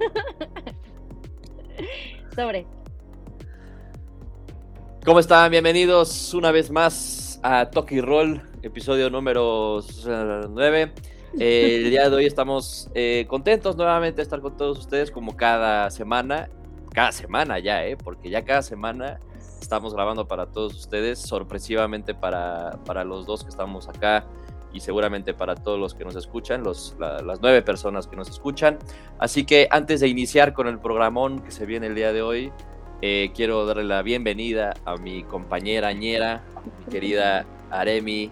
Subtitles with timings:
[2.34, 2.66] Sobre.
[5.04, 5.50] ¿Cómo están?
[5.50, 9.80] Bienvenidos una vez más a Toki Roll, episodio número
[10.50, 10.92] 9.
[11.38, 15.36] Eh, el día de hoy estamos eh, contentos nuevamente de estar con todos ustedes como
[15.36, 16.50] cada semana.
[16.92, 17.96] Cada semana ya, ¿eh?
[17.96, 19.20] Porque ya cada semana
[19.62, 24.26] estamos grabando para todos ustedes, sorpresivamente para, para los dos que estamos acá
[24.72, 28.78] y seguramente para todos los que nos escuchan, los, las nueve personas que nos escuchan.
[29.18, 32.52] Así que antes de iniciar con el programón que se viene el día de hoy,
[33.02, 36.42] eh, quiero darle la bienvenida a mi compañera ñera,
[36.84, 38.30] mi querida Aremi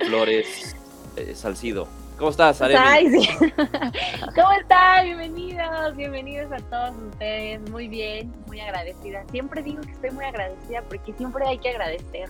[0.00, 0.76] Flores
[1.16, 1.86] eh, Salcido.
[2.18, 3.26] ¿Cómo estás, Aremi?
[4.34, 5.04] ¿Cómo están?
[5.04, 7.60] Bienvenidos, bienvenidos a todos ustedes.
[7.70, 9.24] Muy bien, muy agradecida.
[9.30, 12.28] Siempre digo que estoy muy agradecida porque siempre hay que agradecer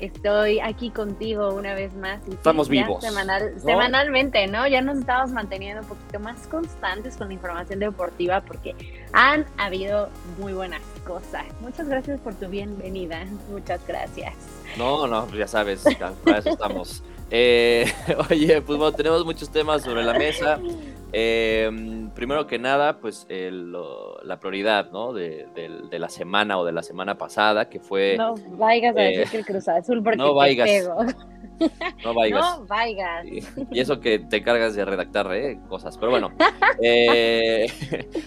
[0.00, 2.20] estoy aquí contigo una vez más.
[2.28, 3.02] Estamos vivos.
[3.02, 4.66] Semanalmente, ¿no?
[4.66, 8.74] Ya nos estamos manteniendo un poquito más constantes con la información deportiva porque
[9.12, 10.08] han habido
[10.38, 11.44] muy buenas cosas.
[11.60, 13.24] Muchas gracias por tu bienvenida.
[13.50, 14.34] Muchas gracias.
[14.76, 15.84] No, no, ya sabes,
[16.24, 17.02] para eso estamos.
[17.30, 17.84] Eh,
[18.30, 20.60] oye, pues bueno, tenemos muchos temas sobre la mesa.
[21.12, 25.12] Eh, primero que nada, pues la prioridad, ¿no?
[25.12, 25.46] De,
[25.92, 28.16] la semana o de la semana pasada, que fue...
[28.16, 30.88] No vayas a decir eh, que el Cruz Azul porque no vayas.
[32.04, 32.58] No vayas.
[32.58, 33.26] No vayas.
[33.26, 35.58] Y, eso que te cargas de redactar ¿eh?
[35.68, 35.98] cosas.
[35.98, 36.32] Pero bueno.
[36.82, 37.66] Eh,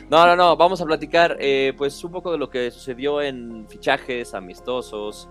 [0.09, 0.55] no, no, no.
[0.55, 1.37] Vamos a platicar
[1.77, 5.29] pues un poco de lo que sucedió en fichajes amistosos.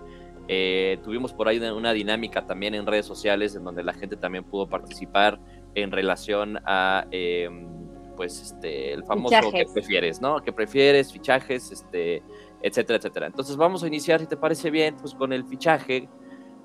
[1.03, 4.67] Tuvimos por ahí una dinámica también en redes sociales en donde la gente también pudo
[4.67, 5.39] participar
[5.75, 7.67] en relación a em,
[8.15, 10.41] pues este el famoso que prefieres, ¿no?
[10.41, 11.11] ¿Qué prefieres?
[11.11, 12.23] Fichajes, este,
[12.61, 13.27] etcétera, etcétera.
[13.27, 16.09] Entonces vamos a iniciar, si te parece bien, pues con el fichaje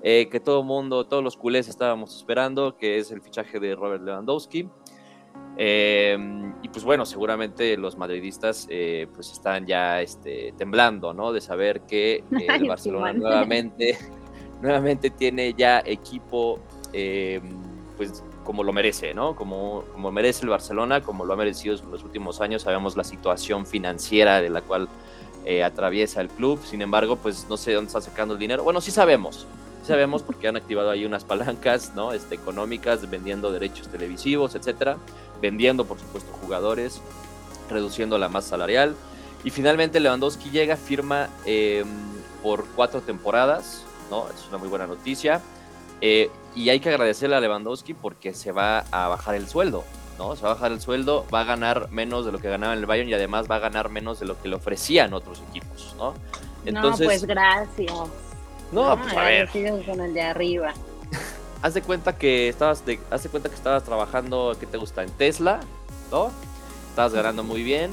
[0.01, 4.03] eh, que todo mundo, todos los culés estábamos esperando, que es el fichaje de Robert
[4.03, 4.69] Lewandowski.
[5.57, 11.33] Em, y pues bueno, seguramente los madridistas eh, pues están ya este, temblando, ¿no?
[11.33, 13.97] De saber que el Barcelona nuevamente,
[14.61, 16.59] nuevamente tiene ya equipo
[16.93, 17.41] em,
[17.97, 19.35] pues como lo merece, ¿no?
[19.35, 22.63] Como, como merece el Barcelona, como lo ha merecido en los últimos años.
[22.63, 24.87] Sabemos la situación financiera de la cual
[25.45, 26.59] eh, atraviesa el club.
[26.63, 28.63] Sin embargo, pues no sé dónde está sacando el dinero.
[28.63, 29.45] Bueno, sí sabemos.
[29.89, 32.13] Sabemos porque han activado ahí unas palancas, ¿no?
[32.13, 34.97] Este, económicas, vendiendo derechos televisivos, etcétera.
[35.41, 37.01] Vendiendo, por supuesto, jugadores,
[37.71, 38.95] reduciendo la masa salarial.
[39.43, 41.87] Y finalmente Lewandowski llega, firma em,
[42.43, 44.27] por cuatro temporadas, ¿no?
[44.29, 45.41] Es una muy buena noticia.
[46.01, 49.83] Eh, y hay que agradecerle a Lewandowski porque se va a bajar el sueldo,
[50.19, 50.35] ¿no?
[50.35, 52.79] Se va a bajar el sueldo, va a ganar menos de lo que ganaba en
[52.79, 55.95] el Bayern y además va a ganar menos de lo que le ofrecían otros equipos,
[55.97, 56.13] ¿no?
[56.63, 58.28] Entonces, no, pues gracias.
[58.71, 59.49] No, pues a ver.
[59.85, 60.73] con el de arriba.
[61.61, 65.03] haz de cuenta que estabas de, haz de cuenta que estabas trabajando, ¿qué te gusta?
[65.03, 65.59] En Tesla,
[66.11, 66.31] ¿no?
[66.89, 67.91] Estabas ganando muy bien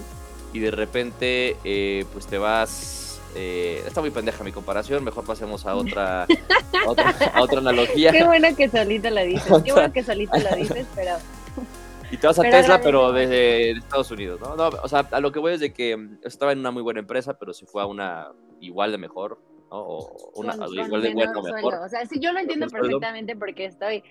[0.52, 3.06] y de repente eh, pues te vas
[3.38, 6.22] eh, está muy pendeja mi comparación, mejor pasemos a otra,
[7.34, 8.10] a otra, analogía.
[8.10, 11.16] Qué bueno que solito la dices, qué bueno que solito la dices, pero...
[12.10, 14.56] Y te vas a Tesla, pero desde Estados Unidos, ¿no?
[14.56, 14.68] ¿no?
[14.82, 17.00] O sea, a lo que voy es de que mm, estaba en una muy buena
[17.00, 18.28] empresa, pero se fue a una
[18.60, 19.38] igual de mejor,
[19.70, 19.78] ¿no?
[19.78, 21.74] O una igual de buena o mejor.
[21.74, 24.02] O sea, sí, yo lo entiendo perfectamente porque estoy,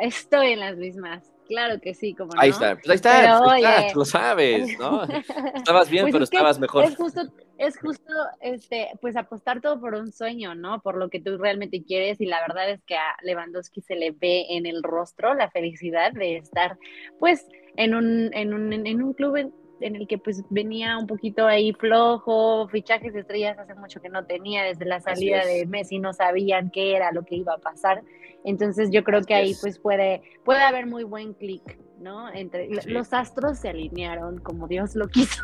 [0.00, 1.30] estoy en las mismas.
[1.48, 2.40] Claro que sí, como no.
[2.40, 5.02] Ahí está, pues ahí está, pues lo sabes, ¿no?
[5.54, 6.84] Estabas bien, pues pero estabas mejor.
[6.84, 7.22] Es justo,
[7.56, 10.82] es justo, este, pues apostar todo por un sueño, ¿no?
[10.82, 14.10] Por lo que tú realmente quieres y la verdad es que a Lewandowski se le
[14.10, 16.78] ve en el rostro la felicidad de estar,
[17.18, 17.46] pues,
[17.76, 21.46] en un, en un, en un club en, en el que pues venía un poquito
[21.46, 25.98] ahí flojo, fichajes de estrellas hace mucho que no tenía, desde la salida de Messi
[25.98, 28.02] no sabían qué era lo que iba a pasar.
[28.44, 32.32] Entonces yo creo que ahí pues puede, puede haber muy buen clic, ¿no?
[32.32, 35.42] Entre los astros se alinearon como Dios lo quiso.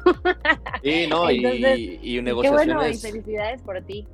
[0.83, 2.67] Sí, no, y, y, negociaciones.
[2.67, 4.07] Qué bueno, y felicidades por ti.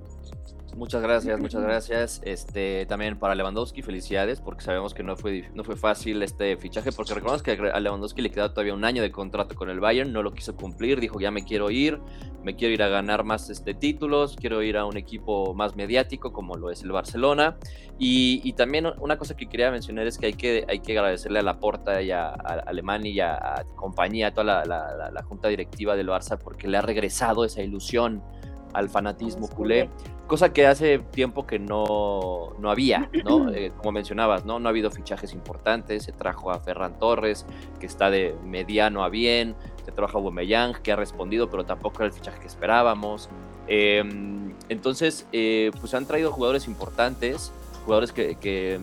[0.77, 2.21] Muchas gracias, muchas gracias.
[2.25, 6.93] Este, también para Lewandowski, felicidades, porque sabemos que no fue, no fue fácil este fichaje,
[6.93, 10.13] porque recordamos que a Lewandowski le quedaba todavía un año de contrato con el Bayern,
[10.13, 12.01] no lo quiso cumplir, dijo ya me quiero ir,
[12.43, 16.33] me quiero ir a ganar más este, títulos, quiero ir a un equipo más mediático
[16.33, 17.57] como lo es el Barcelona.
[17.99, 21.43] Y, también una cosa que quería mencionar es que hay que, hay que agradecerle a
[21.43, 26.09] la Porta y a, Alemania y a, compañía, a toda la, la junta directiva del
[26.09, 28.23] Barça, porque le ha regresado esa ilusión
[28.73, 29.89] al fanatismo culé
[30.31, 33.51] cosa que hace tiempo que no, no había, ¿no?
[33.51, 34.61] Eh, como mencionabas, ¿no?
[34.61, 37.45] No ha habido fichajes importantes, se trajo a Ferran Torres,
[37.81, 41.97] que está de mediano a bien, se trajo a Bumeyang, que ha respondido, pero tampoco
[41.99, 43.29] era el fichaje que esperábamos.
[43.67, 47.53] Em, entonces, eh, pues han traído jugadores importantes,
[47.85, 48.79] jugadores que, que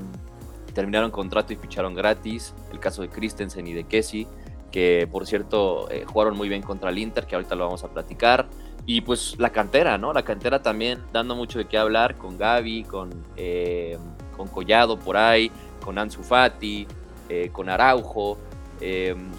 [0.74, 4.28] terminaron contrato y ficharon gratis, el caso de Christensen y de Kessie,
[4.70, 7.88] que por cierto eh, jugaron muy bien contra el Inter, que ahorita lo vamos a
[7.88, 8.50] platicar.
[8.88, 10.14] Y pues la cantera, ¿no?
[10.14, 14.00] La cantera también dando mucho de qué hablar con Gaby, con, eh,
[14.36, 15.52] con Collado por ahí,
[15.84, 16.88] con Ansu Fati,
[17.30, 18.40] eh, con Araujo,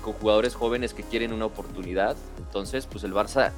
[0.02, 2.16] con jugadores jóvenes que quieren una oportunidad.
[2.38, 3.52] Entonces, pues el Barça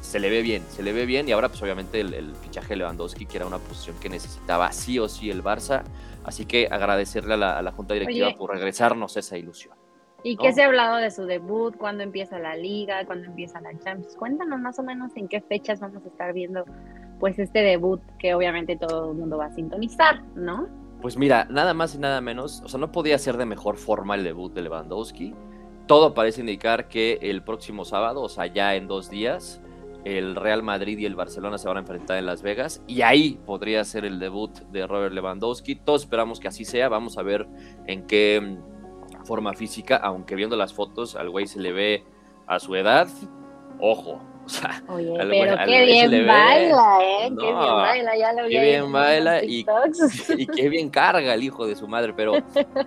[0.00, 2.76] se le ve bien, se le ve bien y ahora pues obviamente el, fichaje de
[2.76, 5.82] Lewandowski que era una posición que necesitaba sí o sí el Barça,
[6.24, 9.79] así que agradecerle a la, Junta Directiva por regresarnos esa ilusión.
[10.22, 11.76] ¿Y qué se ha hablado de su debut?
[11.76, 13.04] ¿Cuándo empieza la liga?
[13.06, 14.16] ¿Cuándo empieza la Champions?
[14.16, 16.64] Cuéntanos más o menos en qué fechas vamos a estar viendo
[17.18, 20.68] pues este debut que obviamente todo el mundo va a sintonizar, ¿no?
[21.02, 24.14] Pues mira, nada más y nada menos, o sea, no podía ser de mejor forma
[24.14, 25.34] el debut de Lewandowski.
[25.86, 29.62] Todo parece indicar que el próximo sábado, o sea, ya en dos días,
[30.04, 33.38] el Real Madrid y el Barcelona se van a enfrentar en Las Vegas y ahí
[33.44, 35.76] podría ser el debut de Robert Lewandowski.
[35.76, 36.88] Todos esperamos que así sea.
[36.88, 37.46] Vamos a ver
[37.86, 38.58] en qué
[39.30, 42.02] forma física, aunque viendo las fotos al güey se le ve
[42.48, 43.06] a su edad.
[43.78, 44.20] Ojo,
[44.88, 47.28] Oye, pero qué bien baila, ¿eh?
[47.28, 48.50] qué bien baila, ya lo vi.
[48.50, 49.64] Qué bien baila y,
[50.36, 52.32] y, qué bien carga el hijo de su madre, pero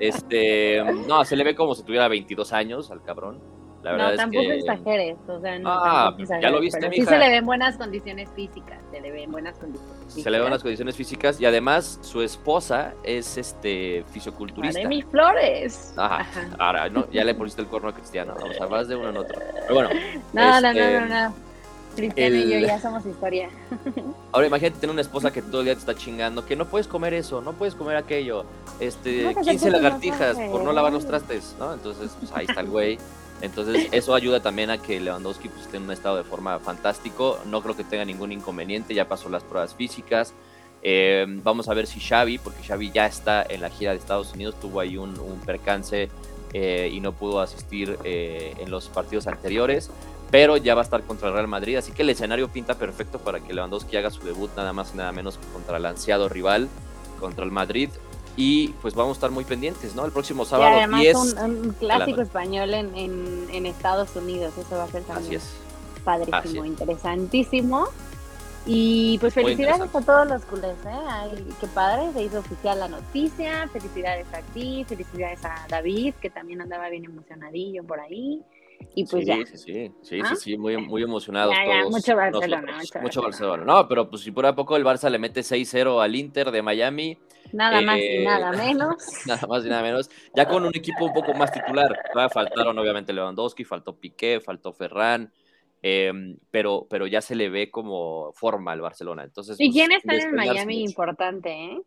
[0.02, 3.40] este, no, se le ve como si tuviera 22 años al cabrón
[3.84, 7.76] no, tampoco exageres, o sea, no, ah, ya lo viste, Sí se le ven buenas
[7.78, 10.24] condiciones físicas, se le ven buenas condiciones físicas.
[10.24, 14.88] Se le ven buenas condiciones físicas y además su esposa es este fisioculturista.
[14.88, 15.94] mis Flores.
[15.98, 16.26] Ajá,
[16.60, 17.10] ahora, ¿no?
[17.12, 19.40] ya le pusiste el cuerno a Cristiano, o sea, más de uno en otro.
[19.54, 19.90] Pero bueno.
[20.34, 21.36] No, no, no, este, no, no.
[21.96, 23.50] Cristiano y yo ya somos historia.
[24.32, 26.88] Ahora imagínate tener una esposa que todo el día te está chingando, que no puedes
[26.88, 28.46] comer eso, no puedes comer aquello,
[28.80, 31.74] este, 15 lagartijas por no lavar los trastes, ¿no?
[31.74, 32.98] Entonces, pues ahí está el güey
[33.44, 37.40] entonces eso ayuda también a que Lewandowski pues, esté en un estado de forma fantástico.
[37.46, 40.34] No creo que tenga ningún inconveniente, ya pasó las pruebas físicas.
[40.82, 44.34] Eh, vamos a ver si Xavi, porque Xavi ya está en la gira de Estados
[44.34, 45.14] Unidos, tuvo ahí un,
[45.46, 46.10] percance
[46.54, 49.92] eh, y no pudo asistir eh, en los partidos anteriores,
[50.32, 53.20] pero ya va a estar contra el Real Madrid, así que el escenario pinta perfecto
[53.20, 56.70] para que Lewandowski haga su debut nada más y nada menos contra el ansiado rival,
[57.20, 57.90] contra el Madrid
[58.36, 60.06] y pues vamos a estar muy pendientes, ¿no?
[60.06, 60.76] El próximo sábado.
[60.76, 65.42] Y además un, clásico español en, en, Estados Unidos, eso va a ser también
[66.04, 67.88] padrísimo, interesantísimo.
[68.66, 71.00] Y pues felicidades a todos los culés, ¿eh?
[71.10, 76.30] Ay, qué padre, se hizo oficial la noticia, felicidades a ti, felicidades a David, que
[76.30, 78.42] también andaba bien emocionadillo por ahí.
[78.96, 79.36] Y pues ya.
[79.46, 80.30] Sí, sí, sí, ¿Ah?
[80.30, 81.92] sí, sí, muy, muy emocionados todos.
[81.92, 82.80] mucho Barcelona.
[83.02, 83.64] Mucho, Barcelona.
[83.66, 86.62] No, pero pues si por a poco el Barça le mete 6-0 al Inter de
[86.62, 87.18] Miami,
[87.52, 88.96] Nada más y eh, nada menos.
[89.26, 90.10] Nada más y nada menos.
[90.36, 91.98] Ya con un equipo un poco más titular.
[92.32, 95.32] Faltaron obviamente Lewandowski, faltó Piqué, faltó Ferran.
[95.86, 99.24] Em, pero, pero ya se le ve como forma al Barcelona.
[99.24, 101.82] Entonces, ¿Y quién está en Miami importante, eh?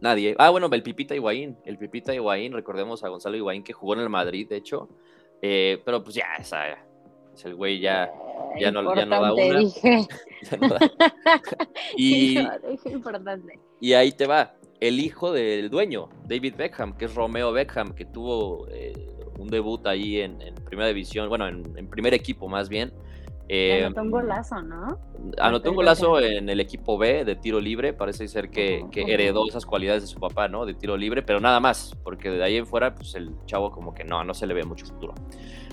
[0.00, 0.34] Nadie.
[0.38, 1.56] Ah, bueno, el Pipita Higuaín.
[1.64, 4.88] El Pipita Higuaín, recordemos a Gonzalo Higuaín que jugó en el Madrid, de hecho.
[5.42, 6.70] Eh, pero pues ya, esa,
[7.34, 8.10] es el güey ya,
[8.58, 9.58] ya, no, ya no da una.
[9.58, 10.06] Dije.
[11.98, 12.38] y,
[12.86, 13.58] importante.
[13.80, 14.54] y ahí te va
[14.88, 18.92] el hijo del dueño, David Beckham, que es Romeo Beckham, que tuvo eh,
[19.38, 22.92] un debut ahí en, Primera División, bueno, en, primer equipo más bien.
[23.48, 24.98] Eh, anotó un golazo, ¿no?
[25.38, 29.64] Anotó un golazo en el equipo B de tiro libre, parece ser que, heredó esas
[29.64, 30.66] cualidades de su papá, ¿no?
[30.66, 33.94] De tiro libre, pero nada más, porque de ahí en fuera, pues el chavo como
[33.94, 35.14] que no, no se le ve mucho futuro.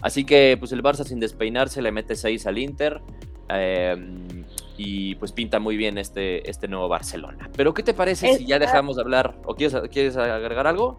[0.02, 3.02] Así que, pues el Barça sin despeinarse le mete 6 al Inter.
[3.50, 4.41] Eh,
[4.84, 7.50] y pues pinta muy bien este, este nuevo Barcelona.
[7.56, 9.36] Pero ¿qué te parece si ya dejamos de hablar?
[9.46, 10.98] ¿O quieres, quieres agregar algo?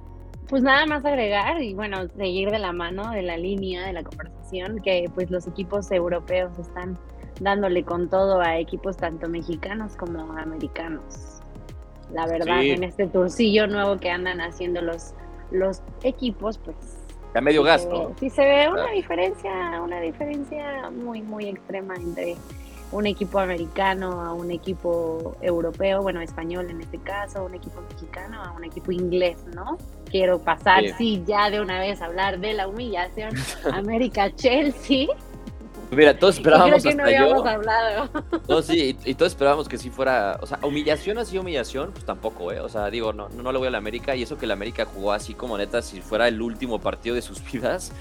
[0.49, 4.05] Pues nada más agregar y bueno, seguir de la mano de la línea de la
[4.05, 6.97] conversación que pues los equipos europeos están
[7.41, 11.41] dándole con todo a equipos tanto mexicanos como americanos.
[12.12, 15.15] La verdad, en este turcillo nuevo que andan haciendo los,
[15.51, 16.77] los equipos, pues...
[17.35, 18.12] A medio gasto.
[18.21, 22.37] Sí se ve una diferencia, una diferencia muy, muy extrema entre
[22.92, 28.42] un equipo americano a un equipo europeo, bueno, español en este caso, un equipo mexicano
[28.42, 29.78] a un equipo inglés, ¿no?
[30.11, 33.32] Quiero pasar, sí, ya de una vez hablar de la humillación
[33.72, 35.08] América-Chelsea.
[35.90, 38.08] Mira, todos esperábamos que no habíamos hablado.
[38.49, 42.50] No, sí, y, todos esperábamos que sí fuera, o sea, humillación así humillación, pues tampoco,
[42.50, 42.61] ¿eh?
[42.61, 44.87] O sea, digo, no, no le voy a la América y eso que la América
[44.87, 47.92] jugó así como neta si fuera el último partido de sus vidas,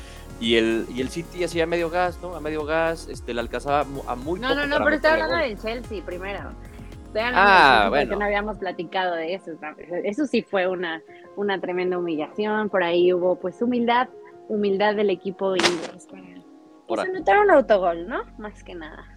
[0.41, 2.36] y el, y el City hacía medio gas, ¿no?
[2.36, 5.57] A medio gas, este, la alcanzaba a muy No, no, no, pero estoy hablando del
[5.57, 6.51] Chelsea primero.
[7.15, 8.17] ah, bueno.
[8.17, 9.51] no habíamos platicado de eso.
[10.03, 11.03] Eso sí fue una,
[11.36, 12.69] una tremenda humillación.
[12.69, 14.10] Por ahí hubo, pues, humildad,
[14.50, 16.24] humildad del equipo inglés para
[16.88, 18.24] pues, anotar un autogol, ¿no?
[18.39, 19.11] Más que nada.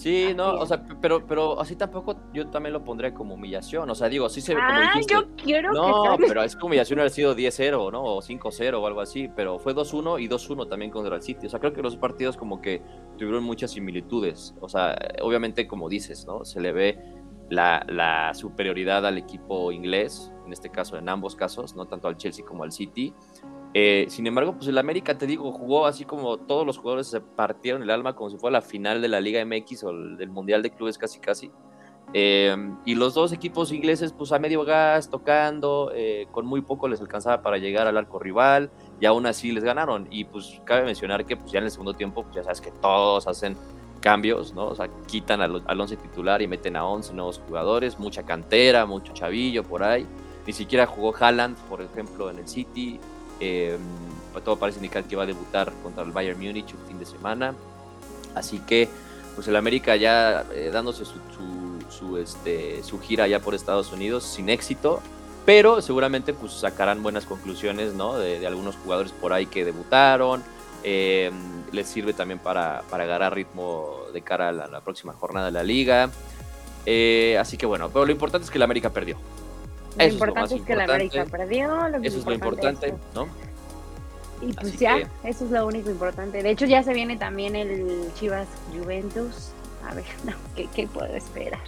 [0.00, 3.90] Sí, no, o sea, pero, pero así tampoco yo también lo pondría como humillación.
[3.90, 5.12] O sea, digo, sí se ve como ah, dijiste.
[5.12, 8.02] yo quiero no, pero es que humillación hubiera sido 10-0, ¿no?
[8.02, 9.28] O 5-0 o algo así.
[9.36, 11.48] Pero fue 2-1 y 2-1 también contra el City.
[11.48, 12.80] O sea, creo que los partidos como que
[13.18, 14.54] tuvieron muchas similitudes.
[14.62, 16.46] O sea, obviamente, como dices, ¿no?
[16.46, 16.98] Se le ve
[17.50, 22.16] la, la superioridad al equipo inglés, en este caso, en ambos casos, no tanto al
[22.16, 23.12] Chelsea como al City.
[23.72, 27.20] Eh, sin embargo, pues el América, te digo, jugó así como todos los jugadores se
[27.20, 30.62] partieron el alma como si fuera la final de la Liga MX o del Mundial
[30.62, 31.50] de Clubes casi casi.
[32.12, 36.88] Eh, y los dos equipos ingleses, pues a medio gas, tocando, eh, con muy poco
[36.88, 40.08] les alcanzaba para llegar al arco rival, y aún así les ganaron.
[40.10, 42.72] Y pues cabe mencionar que pues ya en el segundo tiempo, pues ya sabes que
[42.72, 43.56] todos hacen
[44.00, 44.66] cambios, ¿no?
[44.66, 48.86] O sea, quitan al, al once titular y meten a 11 nuevos jugadores, mucha cantera,
[48.86, 50.06] mucho chavillo por ahí.
[50.46, 52.98] Ni siquiera jugó Haaland, por ejemplo, en el City.
[53.40, 53.76] Eh,
[54.44, 57.54] todo parece indicar que va a debutar contra el Bayern Múnich un fin de semana.
[58.34, 58.88] Así que,
[59.34, 61.18] pues el América ya eh, dándose su,
[61.88, 65.00] su, este, su gira ya por Estados Unidos sin éxito,
[65.44, 68.18] pero seguramente pues sacarán buenas conclusiones, ¿no?
[68.18, 70.42] De, algunos jugadores por ahí que debutaron.
[70.82, 71.30] Eh,
[71.72, 75.62] les sirve también para, para, agarrar ritmo de cara a la, próxima jornada de la
[75.62, 76.04] liga.
[77.38, 79.18] así que bueno, pero lo importante es que el América perdió.
[79.96, 81.86] Lo importante es, que la América perdió.
[82.02, 83.28] eso es lo importante, ¿no?
[84.42, 86.42] Y pues ya, eso es lo único importante.
[86.42, 89.50] De hecho, ya se viene también el Chivas Juventus.
[89.86, 91.60] A ver, no, ¿qué, puedo esperar?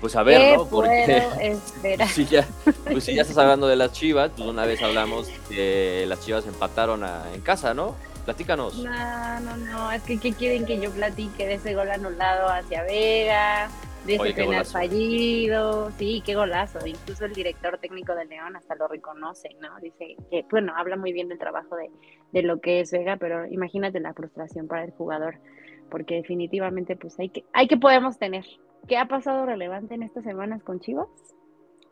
[0.00, 0.66] Pues a ver, ¿no?
[0.66, 2.08] Porque esperar?
[2.08, 2.48] si ya,
[2.90, 6.46] pues si ya estás hablando de las Chivas, pues una vez hablamos que las Chivas
[6.46, 7.94] empataron en casa, ¿no?
[8.24, 8.78] Platícanos.
[8.78, 12.82] No, no, no, es que ¿qué quieren que yo platique de ese gol anulado hacia
[12.82, 13.70] Vega?
[14.06, 16.86] De ese penal fallido, sí, qué golazo.
[16.86, 19.78] Incluso el director técnico de León hasta lo reconoce, ¿no?
[19.80, 21.90] Dice que, bueno, habla muy bien del trabajo de,
[22.32, 25.36] de lo que es Vega, pero imagínate la frustración para el jugador,
[25.90, 28.44] porque definitivamente, pues hay que, hay que podemos tener.
[28.88, 31.08] ¿Qué ha pasado relevante en estas semanas con Chivas?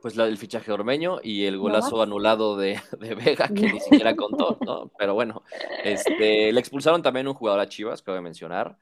[0.00, 4.14] Pues la, el fichaje ormeño y el golazo anulado de, de, Vega, que ni siquiera
[4.14, 4.90] contó, ¿no?
[4.96, 5.42] Pero bueno,
[5.82, 8.78] este, le expulsaron también un jugador a Chivas, cabe mencionar.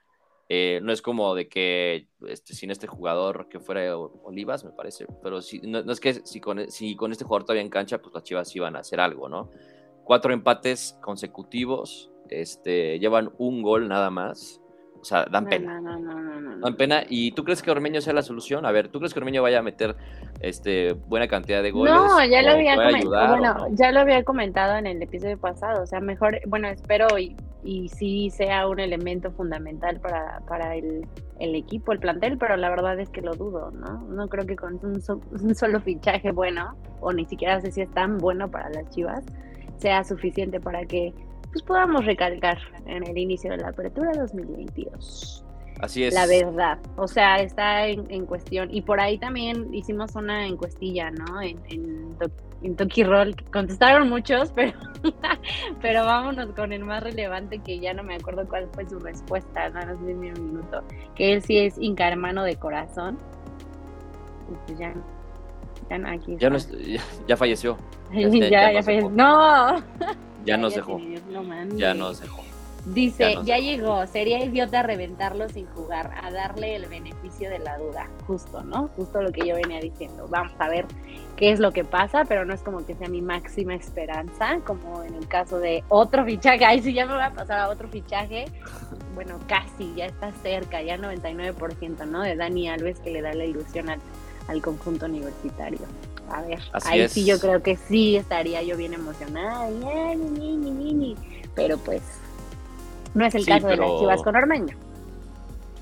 [0.49, 5.07] Eh, no es como de que este, sin este jugador que fuera Olivas, me parece,
[5.23, 8.15] pero si, no, es que si con, si con este jugador todavía en cancha, pues
[8.15, 9.51] las Chivas iban a hacer algo, ¿no?
[10.05, 14.61] Cuatro empates consecutivos, este, llevan un gol nada más.
[15.01, 15.81] O sea, dan pena.
[16.61, 17.05] dan pena.
[17.09, 18.67] ¿Y tú crees que Ormeño sea la solución?
[18.67, 19.95] A ver, ¿tú crees que Ormeño vaya a meter
[20.41, 21.95] este, buena cantidad de goles?
[21.95, 23.29] No, ya lo había comentado.
[23.29, 25.83] Bueno, ya lo había comentado en el episodio pasado.
[25.83, 31.07] O sea, mejor, bueno, espero y, y sí sea un elemento fundamental para, para el,
[31.41, 34.03] el, equipo, el plantel, pero la verdad es que lo dudo, ¿no?
[34.09, 35.03] No creo que con un,
[35.43, 39.25] un solo fichaje bueno, o ni siquiera sé si es tan bueno para las Chivas,
[39.79, 41.13] sea suficiente para que
[41.51, 45.45] pues podamos recalcar en el inicio de la apertura 2022.
[45.81, 46.15] Así es.
[46.15, 46.79] La verdad.
[46.97, 48.75] O sea, está en, cuestión.
[48.75, 51.41] Y por ahí también hicimos una encuestilla, ¿no?
[51.43, 52.17] En, en,
[52.63, 53.35] en Toki Roll.
[53.53, 54.73] Contestaron muchos, pero,
[55.83, 59.69] pero vámonos con el más relevante que ya no me acuerdo cuál fue su respuesta.
[59.71, 60.83] No, no sé un minuto.
[61.15, 63.19] Que él sí es inca hermano de corazón.
[64.51, 64.95] Y pues ya,
[65.91, 66.37] ya no, aquí.
[66.39, 66.59] Ya, no
[67.27, 67.77] ya, falleció.
[68.13, 69.11] Ya, ya, falleció.
[69.15, 69.77] No.
[70.45, 71.01] Ya nos dejó.
[71.77, 72.46] Ya nos dejó.
[72.87, 78.09] Dice, ya, llegó, sería idiota reventarlo sin jugar, a darle el beneficio de la duda,
[78.29, 78.89] justo, ¿no?
[78.95, 80.29] Justo lo que yo venía diciendo.
[80.29, 80.87] Vamos a ver
[81.35, 85.03] qué es lo que pasa, pero no es como que sea mi máxima esperanza, como
[85.03, 86.65] en el caso de otro fichaje.
[86.65, 88.45] Ay, si ya me voy a pasar a otro fichaje,
[89.17, 92.23] bueno, casi, ya está cerca, ya 99%, ¿no?
[92.23, 93.99] De Dani Alves que le da la ilusión al,
[94.47, 95.81] al conjunto universitario.
[96.31, 99.69] A ver, ahí sí yo creo que sí estaría yo bien emocionada.
[101.55, 102.03] Pero pues
[103.17, 104.77] no es el caso de las Chivas con Ormeño.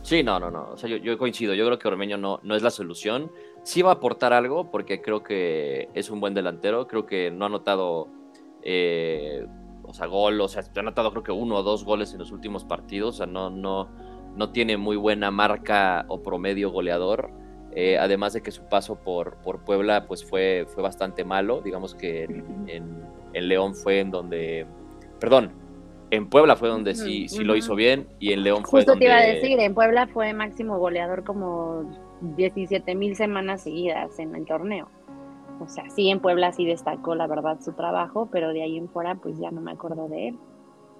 [0.02, 0.70] Sí, no, no, no.
[0.72, 1.54] O sea, yo, coincido.
[1.54, 3.30] Yo creo que Ormeño no, no es la solución.
[3.62, 6.86] Sí va a aportar algo porque creo que es un buen delantero.
[6.86, 8.08] Creo que no ha anotado,
[8.62, 9.46] eh,
[9.82, 10.40] o sea, gol.
[10.40, 13.14] O sea, ha anotado creo que uno o dos goles en los últimos partidos.
[13.14, 13.88] O sea, no, no,
[14.36, 17.30] no tiene muy buena marca o promedio goleador.
[17.76, 21.96] Eh, además de que su paso por, por Puebla pues fue, fue bastante malo, digamos
[21.96, 24.64] que en, León fue en donde,
[25.18, 25.50] perdón,
[26.10, 29.04] en Puebla fue donde sí, sí lo hizo bien y en León fue Justo te
[29.06, 31.90] iba a decir, en Puebla fue máximo goleador como
[32.36, 34.88] 17 mil semanas seguidas en el torneo.
[35.60, 38.88] O sea, sí, en Puebla sí destacó la verdad su trabajo, pero de ahí en
[38.88, 40.38] fuera pues ya no me acuerdo de él.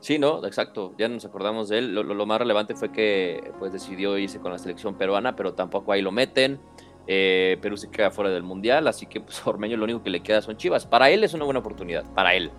[0.01, 1.95] Sí, no, exacto, ya nos acordamos de él.
[1.95, 6.03] Lo, más relevante fue que pues decidió irse con la selección peruana, pero tampoco ahí
[6.03, 6.61] lo meten.
[7.07, 10.21] Eh, Perú se queda fuera del mundial, así que pues Ormeño lo único que le
[10.21, 10.87] queda son Chivas.
[10.87, 12.51] Para él es una buena oportunidad, para él.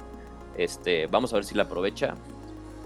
[0.57, 2.15] Este, vamos a ver si la aprovecha.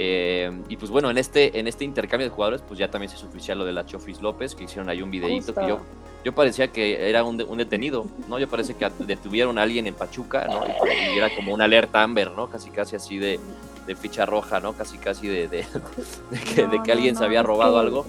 [0.02, 3.18] Eh, y pues bueno, en este, en este intercambio de jugadores, pues ya también se
[3.18, 5.82] hizo oficial lo de la Chofis López, que hicieron ahí un videito que yo,
[6.24, 8.40] yo parecía que era un, detenido, ¿no?
[8.40, 10.62] Yo parece que detuvieron a alguien en Pachuca, ¿no?
[10.66, 12.50] Y, era como una alerta Amber, ¿no?
[12.50, 13.42] Casi casi así de,
[14.00, 14.72] ficha roja, ¿no?
[14.72, 15.66] Casi casi de, de,
[16.56, 18.06] que, de que alguien se había robado algo.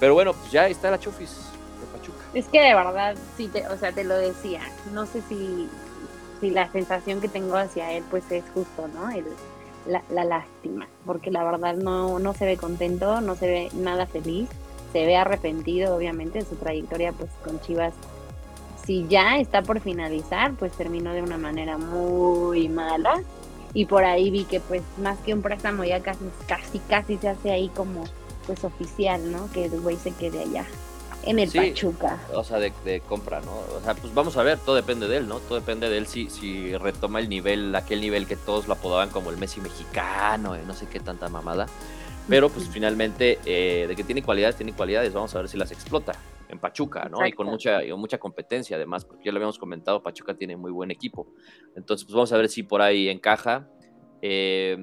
[0.00, 2.24] Pero bueno, pues ya está la Chofis de Pachuca.
[2.32, 4.62] Es que de verdad, sí, te, o sea, te lo decía,
[4.94, 5.68] no sé si,
[6.40, 9.10] si la sensación que tengo hacia él, pues es justo, ¿no?
[9.10, 9.26] El,
[9.88, 14.48] la, lástima, porque la verdad no, no se ve contento, no se ve nada feliz,
[14.92, 17.94] se ve arrepentido obviamente de su trayectoria pues con Chivas.
[18.84, 23.22] Si ya está por finalizar, pues terminó de una manera muy mala
[23.74, 27.28] y por ahí vi que pues más que un préstamo ya casi casi casi se
[27.28, 28.04] hace ahí como
[28.46, 29.50] pues oficial, ¿no?
[29.52, 30.64] Que el güey se quede allá
[31.28, 32.18] en el Pachuca.
[32.32, 33.52] O sea, de, compra, ¿no?
[33.76, 35.40] O sea, pues vamos a ver, todo depende de él, ¿no?
[35.40, 39.10] Todo depende de él si, si retoma el nivel, aquel nivel que todos lo apodaban
[39.10, 41.66] como el Messi mexicano, y no sé qué tanta mamada.
[42.28, 45.70] Pero pues finalmente, eh, de que tiene cualidades, tiene cualidades, vamos a ver si las
[45.70, 46.14] explota
[46.48, 47.26] en Pachuca, ¿no?
[47.26, 50.90] Y con mucha, mucha competencia además, porque ya lo habíamos comentado, Pachuca tiene muy buen
[50.90, 51.26] equipo.
[51.76, 53.68] Entonces, pues vamos a ver si por ahí encaja.
[54.22, 54.76] Eh,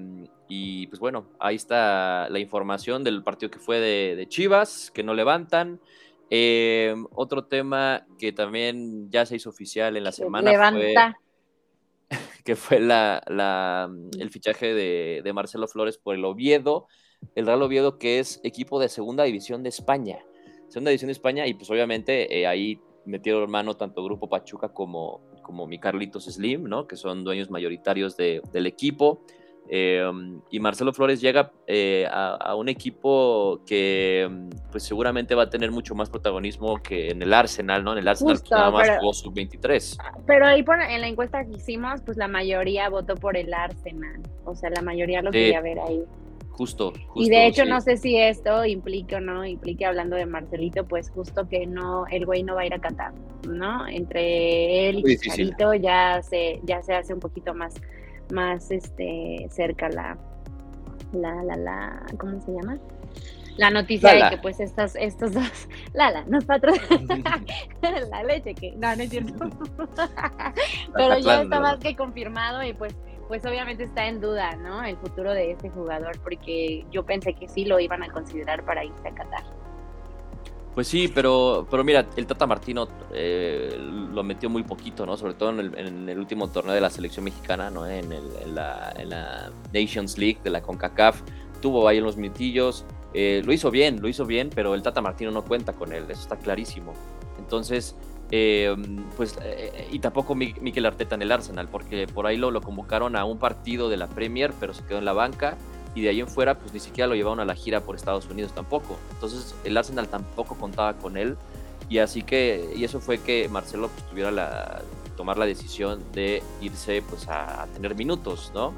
[0.47, 5.01] y pues bueno, ahí está la información del partido que fue de, de Chivas, que
[5.01, 5.79] no levantan.
[6.29, 10.96] Eh, otro tema que también ya se hizo oficial en la semana fue
[12.44, 13.89] que fue la,
[14.20, 16.88] el fichaje de, Marcelo Flores por el Oviedo,
[17.36, 20.20] el Real Oviedo que es equipo de segunda división de España,
[20.67, 25.22] segunda división de España y pues obviamente eh, ahí metieron mano tanto Grupo Pachuca como,
[25.44, 26.88] como mi Carlitos Slim, ¿no?
[26.88, 29.22] que son dueños mayoritarios del equipo.
[29.67, 34.29] Em, y Marcelo Flores llega eh, a, un equipo que
[34.72, 37.93] pues seguramente va a tener mucho más protagonismo que en el Arsenal, ¿no?
[37.93, 39.98] En el Arsenal que nada más jugó sub-23.
[40.27, 44.22] Pero ahí en la encuesta que hicimos, pues la mayoría votó por el Arsenal.
[44.43, 46.03] O sea, la mayoría lo quería ver ahí.
[46.51, 50.25] Justo, justo, Y de hecho, no sé si esto implica o no, implique hablando de
[50.25, 53.12] Marcelito, pues justo que no, el güey no va a ir a Qatar,
[53.45, 53.86] ¿no?
[53.86, 57.74] Entre él y Chicharito ya se, ya se hace un poquito más
[58.32, 60.17] más este cerca la,
[61.13, 62.77] la, la, la, ¿cómo se llama?
[63.58, 67.24] La noticia de que pues estas, estos dos, Lala, nos patrocinan
[68.11, 69.33] la leche que, no, no es cierto.
[70.94, 72.96] Pero ya está más que confirmado y pues,
[73.27, 74.83] pues obviamente está en duda, ¿no?
[74.83, 78.83] El futuro de este jugador, porque yo pensé que sí lo iban a considerar para
[78.83, 79.44] irse a Qatar.
[80.75, 85.16] Pues sí, pero, pero mira, el Tata Martino eh, lo metió muy poquito, ¿no?
[85.16, 87.88] Sobre todo en el, último torneo de la selección mexicana, ¿no?
[87.88, 88.09] En,
[88.53, 91.22] la, Nations League de la CONCACAF.
[91.61, 92.83] Tuvo ahí unos mitillos.
[93.14, 96.03] Eh, lo hizo bien, lo hizo bien, pero el Tata Martino no cuenta con él,
[96.09, 96.92] eso está clarísimo.
[97.40, 97.96] Entonces,
[98.31, 98.75] eh,
[99.16, 99.40] pues,
[99.94, 103.88] y tampoco Miquel Arteta en el Arsenal, porque por ahí lo convocaron a un partido
[103.88, 105.57] de la Premier, pero se quedó en la banca
[105.96, 108.29] y de ahí en fuera pues ni siquiera lo llevaron a la gira por Estados
[108.29, 108.98] Unidos tampoco.
[109.14, 111.38] Entonces el Arsenal tampoco contaba con él
[111.90, 114.81] y así que y eso fue que Marcelo pues tuviera la
[115.16, 118.74] tomar la decisión de irse pues a, tener minutos, ¿no?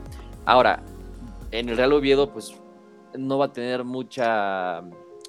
[0.46, 0.82] Ahora
[1.52, 2.56] en el Real Oviedo pues
[3.18, 4.84] no va a tener mucha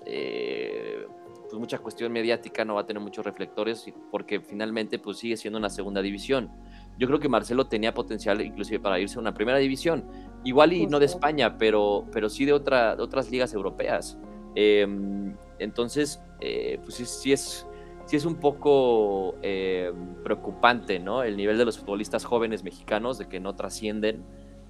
[0.04, 1.06] eh,
[1.48, 5.58] pues mucha cuestión mediática, no va a tener muchos reflectores porque finalmente pues sigue siendo
[5.58, 6.50] una segunda división.
[6.98, 10.04] Yo creo que Marcelo tenía potencial inclusive para irse a una primera división
[10.44, 14.18] Igual y no de España, pero, pero sí de, otra, otras ligas europeas.
[14.54, 17.66] Em, entonces, eh, pues sí, es,
[18.06, 21.22] sí es un poco em, preocupante, ¿no?
[21.22, 24.24] El nivel de los futbolistas jóvenes mexicanos, de que no trascienden.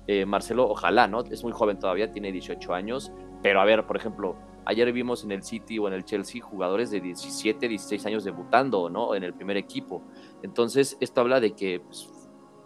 [0.06, 1.20] Eh, Marcelo, ojalá, ¿no?
[1.20, 5.32] Es muy joven todavía, tiene 18 años, pero a ver, por ejemplo, ayer vimos en
[5.32, 9.14] el City o en el Chelsea jugadores de 17, 16 años debutando, ¿no?
[9.14, 10.02] En el primer equipo.
[10.42, 12.08] Entonces, esto habla de que pues,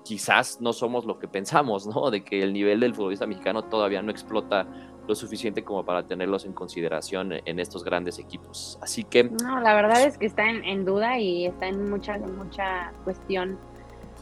[0.04, 2.10] quizás no somos lo que pensamos, ¿no?
[2.10, 4.66] De que el nivel del futbolista mexicano todavía no explota
[5.06, 8.78] lo suficiente como para tenerlos en consideración en estos grandes equipos.
[8.80, 9.24] Así que...
[9.24, 13.58] No, la verdad es que está en, duda y está en mucha, mucha cuestión,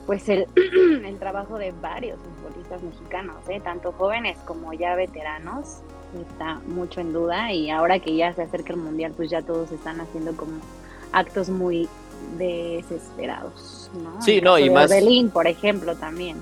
[0.07, 0.47] pues el,
[1.19, 3.61] trabajo de varios futbolistas mexicanos, ¿eh?
[3.62, 5.81] tanto jóvenes como ya veteranos,
[6.29, 9.71] está mucho en duda y ahora que ya se acerca el Mundial, pues ya todos
[9.71, 10.61] están haciendo como
[11.12, 11.88] actos muy
[12.38, 13.90] desesperados.
[13.94, 14.20] ¿no?
[14.22, 14.90] Sí, no, y más.
[14.90, 16.37] Orbelín, por ejemplo, también.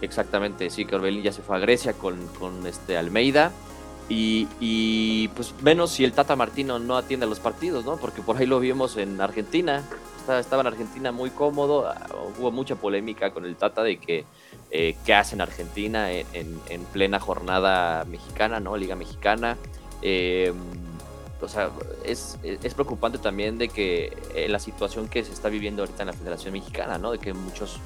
[0.00, 2.18] Exactamente, sí, que Orbelín ya se fue a Grecia con,
[2.66, 3.52] este Almeida.
[4.08, 7.96] Y, pues menos si el Tata Martino no atiende a los partidos, ¿no?
[7.96, 9.82] Porque por ahí lo vimos en Argentina.
[10.28, 11.88] Estaba, en Argentina muy cómodo.
[11.88, 12.06] Ah,
[12.38, 14.24] hubo mucha polémica con el Tata de que
[14.70, 16.60] eh, qué hace en Argentina en,
[16.92, 18.76] plena jornada mexicana, ¿no?
[18.76, 19.56] Liga Mexicana.
[20.02, 20.52] Eh,
[21.44, 21.70] o sea,
[22.04, 22.38] es,
[22.74, 26.52] preocupante también de que eh, la situación que se está viviendo ahorita en la Federación
[26.52, 27.12] Mexicana, ¿no?
[27.12, 27.78] De que muchos,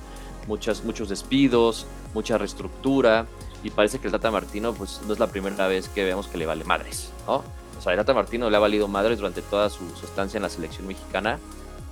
[0.46, 3.26] muchos, muchos despidos, mucha reestructura.
[3.62, 6.38] y parece que el Tata Martino, pues no es la primera vez que vemos que
[6.38, 7.42] le vale madres, ¿no?
[7.78, 10.48] O sea, el Tata Martino le ha valido madres durante toda su, estancia en la
[10.48, 11.38] selección mexicana,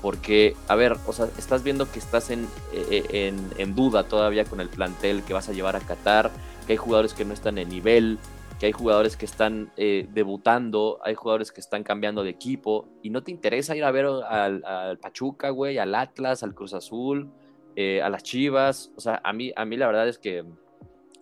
[0.02, 4.61] porque, a ver, o sea, estás viendo que estás en, eh, en, duda todavía con
[4.61, 6.31] el plantel que vas a llevar a Qatar,
[6.66, 8.18] que hay jugadores que no están en nivel,
[8.59, 13.11] que hay jugadores que están eh, debutando, hay jugadores que están cambiando de equipo, y
[13.11, 17.31] no te interesa ir a ver al, Pachuca, güey, al Atlas, al Cruz Azul,
[17.75, 20.45] eh, a las Chivas, o sea, a mí, a mí la verdad es que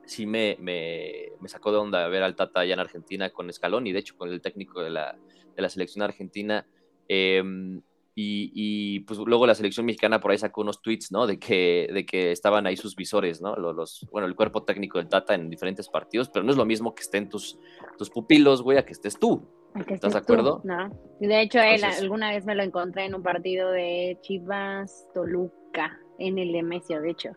[0.07, 3.92] sí me, me, sacó de onda ver al Tata allá en Argentina con Escalón y
[3.92, 5.16] de hecho con el técnico de la,
[5.57, 6.66] de la selección argentina.
[7.09, 7.83] Em,
[8.14, 11.27] y, y, pues luego la selección mexicana por ahí sacó unos tweets, ¿no?
[11.27, 13.57] De que, de que estaban ahí sus visores, ¿no?
[13.57, 16.94] Los, bueno, el cuerpo técnico del Tata en diferentes partidos, pero no es lo mismo
[16.94, 17.59] que estén tus,
[17.98, 19.48] tus pupilos, güey, a que estés tú.
[19.88, 20.61] ¿Estás de acuerdo?
[20.62, 20.88] no.
[21.18, 26.38] De hecho, él alguna vez me lo encontré en un partido de Chivas Toluca en
[26.38, 27.31] el Nemesio, de hecho.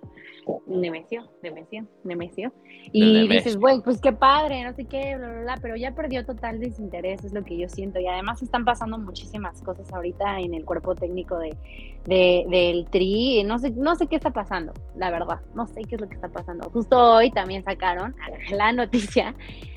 [0.66, 2.54] Nemesio, Nemesio, Nemesio.
[2.92, 6.26] Y dices, güey, pues qué padre, no sé qué, bla, bla, bla, pero ya perdió
[6.26, 8.00] total desinterés, es lo que yo siento.
[8.00, 11.58] Y además están pasando muchísimas cosas ahorita en el cuerpo técnico de,
[12.06, 13.44] del Tri.
[13.44, 16.16] No sé, no sé qué está pasando, la verdad, no sé qué es lo que
[16.16, 16.70] está pasando.
[16.70, 18.16] Justo hoy también sacaron
[18.52, 19.36] la noticia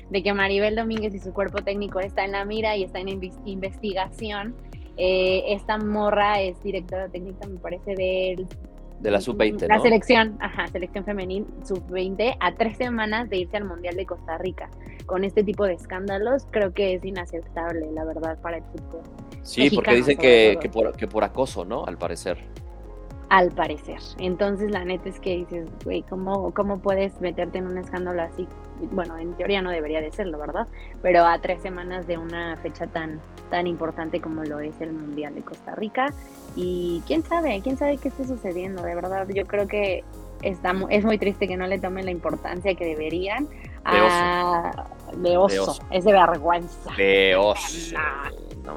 [0.09, 3.09] de que Maribel Domínguez y su cuerpo técnico está en la mira y está en
[3.45, 4.55] investigación.
[4.97, 8.47] Eh, esta morra es directora técnica, me parece, del
[9.01, 9.67] de la sub-20.
[9.67, 14.37] La selección, ajá, selección femenil sub-20 a tres semanas de irse al Mundial de Costa
[14.37, 14.69] Rica.
[15.05, 19.01] Con este tipo de escándalos creo que es inaceptable, la verdad, para el fútbol.
[19.41, 21.85] Sí, porque dicen que, que, por, que por acoso, ¿no?
[21.85, 22.37] Al parecer
[23.31, 23.99] al parecer.
[24.19, 28.45] Entonces, la neta es que dices, güey, ¿cómo, ¿cómo puedes meterte en un escándalo así?
[28.91, 30.67] Bueno, en teoría no debería de serlo, ¿verdad?
[31.01, 35.35] Pero a tres semanas de una fecha tan, tan importante como lo es el Mundial
[35.35, 36.11] de Costa Rica.
[36.55, 39.27] Y quién sabe, quién sabe qué está sucediendo, de verdad.
[39.29, 40.03] Yo creo que
[40.41, 43.47] está, es muy triste que no le tomen la importancia que deberían.
[45.17, 45.79] De oso.
[45.91, 46.91] es de vergüenza.
[46.97, 47.95] De oso.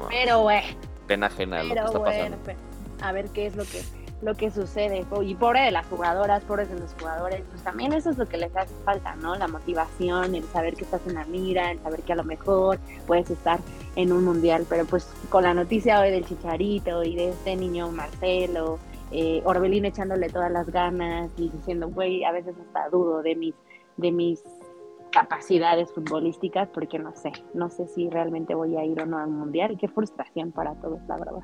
[0.09, 0.61] pero, güey.
[1.07, 2.37] Pena ajena lo que está pasando.
[2.43, 2.57] Pues,
[3.01, 3.81] a ver qué es lo que
[4.21, 5.05] lo que sucede.
[5.23, 8.37] Y pobre de las jugadoras, pobres de los jugadores, pues también eso es lo que
[8.37, 9.35] les hace falta, ¿no?
[9.35, 12.79] La motivación, el saber que estás en la mira, el saber que a lo mejor
[13.07, 13.59] puedes estar
[13.95, 14.65] en un mundial.
[14.69, 18.79] Pero pues con la noticia hoy del Chicharito y de este niño Marcelo,
[19.11, 23.55] eh, Orbelín echándole todas las ganas y diciendo, güey, a veces hasta dudo de mis,
[23.97, 24.43] de mis
[25.11, 29.29] capacidades futbolísticas porque no sé, no sé si realmente voy a ir o no al
[29.29, 31.39] mundial y qué frustración para todos, la verdad.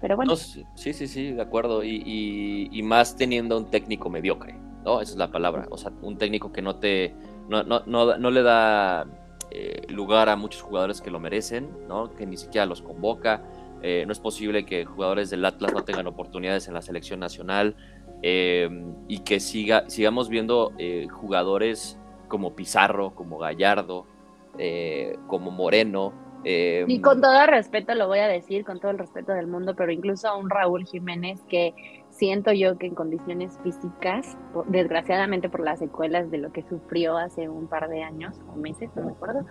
[0.00, 0.36] Pero bueno.
[0.36, 1.82] sí, sí, sí, de acuerdo.
[1.82, 5.00] Y, y, más teniendo un técnico mediocre, ¿no?
[5.00, 5.66] Esa es la palabra.
[5.70, 7.14] O sea, un técnico que no te.
[7.48, 9.06] No, no, no, no le da
[9.50, 12.14] eh, lugar a muchos jugadores que lo merecen, ¿no?
[12.14, 13.42] Que ni siquiera los convoca.
[13.82, 17.74] Eh, no es posible que jugadores del Atlas no tengan oportunidades en la selección nacional.
[18.22, 18.68] Eh,
[19.06, 20.72] y que siga, sigamos viendo
[21.10, 24.06] jugadores como Pizarro, como Gallardo,
[25.28, 26.12] como Moreno,
[26.48, 29.74] y em, con todo respeto lo voy a decir, con todo el respeto del mundo,
[29.76, 31.74] pero incluso a un Raúl Jiménez que
[32.10, 37.48] siento yo que en condiciones físicas, desgraciadamente por las secuelas de lo que sufrió hace
[37.48, 39.44] un par de años o meses, no me acuerdo,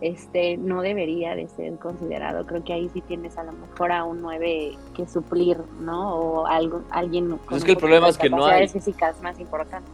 [0.00, 2.46] este, no debería de ser considerado.
[2.46, 6.14] Creo que ahí sí tienes a lo mejor a un 9 que suplir, ¿no?
[6.14, 9.40] O algo, alguien con pues es que el problema es que no hay físicas más
[9.40, 9.90] importantes.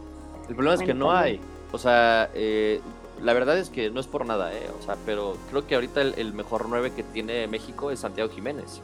[0.47, 1.39] El problema es que no hay.
[1.71, 2.81] O sea, eh,
[3.21, 4.69] la verdad es que no es por nada, ¿eh?
[4.79, 8.81] O sea, pero creo que ahorita el, mejor 9 que tiene México es Santiago Jiménez.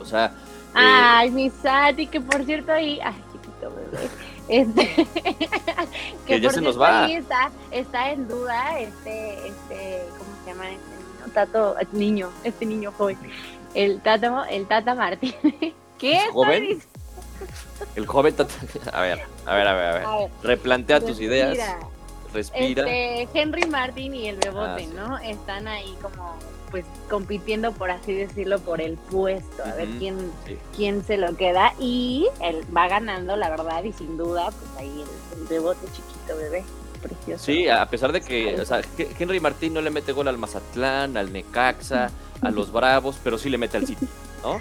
[0.00, 0.26] O sea.
[0.26, 2.98] Eh, ay, mi Sati, que por cierto ahí.
[3.02, 4.08] Ay, chiquito bebé.
[4.48, 5.06] Este.
[6.26, 7.06] que, ya se nos va.
[7.10, 11.32] está, está en duda este, este, ¿cómo se llama este niño?
[11.34, 13.18] Tato, niño, este niño joven.
[13.74, 15.36] El Tato, el Tata Martínez.
[15.98, 16.20] ¿Qué?
[16.32, 16.82] ¿Joven?
[17.94, 18.54] El joven Tata.
[18.92, 20.30] A ver, a ver, a ver, a ver.
[20.42, 21.58] Replantea tus ideas
[22.32, 22.88] respira.
[22.88, 25.18] Este, Henry Martin y el Bebote, ah, ¿no?
[25.18, 26.38] Están ahí como
[26.70, 30.16] pues compitiendo, por así decirlo, por el puesto, a ver quién,
[30.76, 31.74] quién se lo queda.
[31.80, 36.64] Y él va ganando, la verdad, y sin duda, pues ahí el, Bebote chiquito, bebé.
[37.02, 37.44] Precioso.
[37.44, 38.82] Sí, a pesar de que o sea,
[39.18, 42.10] Henry Martín no le mete gol al Mazatlán, al Necaxa,
[42.42, 44.06] a los Bravos, pero sí le mete al City,
[44.42, 44.52] ¿no?
[44.52, 44.60] O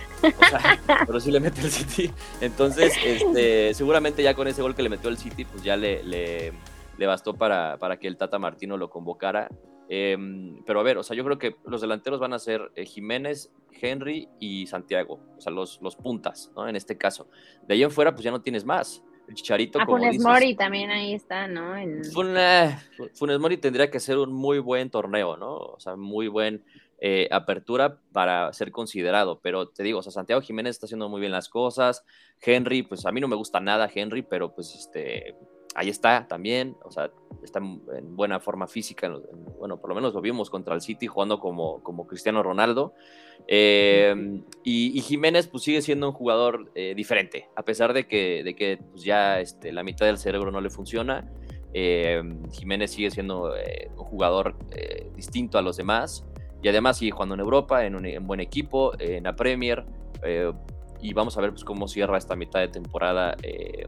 [0.49, 2.09] sea, pero sí le mete al City.
[2.39, 6.01] Entonces, este, seguramente ya con ese gol que le metió al City, pues ya le,
[6.03, 6.53] le
[6.99, 9.49] le bastó para, para que el Tata Martino lo convocara.
[9.87, 12.85] Em, pero a ver, o sea, yo creo que los delanteros van a ser eh,
[12.85, 16.67] Jiménez, Henry y Santiago, o sea, los, los puntas, ¿no?
[16.67, 17.29] En este caso.
[17.65, 19.01] De ahí en fuera, pues ya no tienes más.
[19.29, 19.79] El Chicharito.
[19.79, 21.73] Ah, Funes Mori también ahí está, ¿no?
[22.11, 25.55] Funes, Mori tendría que ser un muy buen torneo, ¿no?
[25.55, 26.63] O sea, muy buen
[26.99, 29.39] eh, apertura para ser considerado.
[29.41, 32.03] Pero te digo, o sea, Santiago Jiménez está haciendo muy bien las cosas.
[32.41, 35.35] Henry, pues a mí no me gusta nada Henry, pero pues este
[35.79, 37.09] ahí está también, o sea,
[37.41, 39.09] está en buena forma física,
[39.57, 42.93] bueno, por lo menos lo vimos contra el City jugando como, como Cristiano Ronaldo.
[43.47, 44.13] Eh,
[44.65, 48.77] y, Jiménez pues sigue siendo un jugador eh, diferente, a pesar de que, de que
[48.91, 51.31] pues, ya este, la mitad del cerebro no le funciona.
[51.73, 53.53] Eh, Jiménez sigue siendo
[53.95, 54.57] un jugador
[55.15, 56.25] distinto a los demás
[56.61, 59.85] y además sigue jugando en Europa, en un buen equipo, en la Premier
[61.01, 63.87] y vamos a ver pues, cómo cierra esta mitad de temporada eh,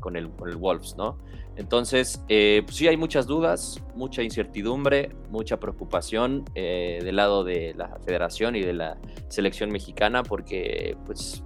[0.00, 1.18] con, el, Wolves, ¿no?
[1.56, 7.74] Entonces, eh, pues sí hay muchas dudas, mucha incertidumbre, mucha preocupación eh, del lado de
[7.74, 11.42] la federación y de la selección mexicana porque pues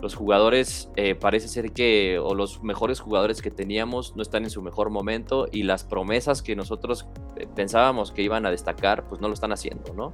[0.00, 4.62] los jugadores parece ser que, o los mejores jugadores que teníamos no están en su
[4.62, 7.08] mejor momento y las promesas que nosotros
[7.56, 10.12] pensábamos que iban a destacar, pues no lo están haciendo, ¿no?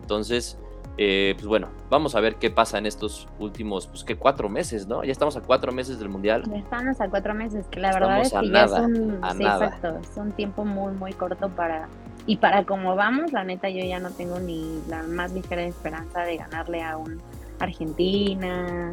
[0.00, 0.56] Entonces,
[0.96, 4.86] eh, pues bueno, vamos a ver qué pasa en estos últimos, pues que cuatro meses,
[4.86, 5.02] ¿no?
[5.02, 6.44] Ya estamos a cuatro meses del Mundial.
[6.54, 10.30] estamos a cuatro meses, que la verdad es que ya es un, exacto, es un
[10.32, 11.88] tiempo muy, muy corto para,
[12.26, 16.20] y para como vamos, la neta yo ya no tengo ni la más ligera esperanza
[16.20, 17.20] de ganarle a un
[17.58, 18.92] Argentina.